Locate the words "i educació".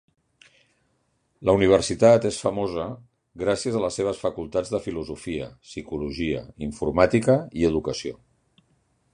7.63-8.19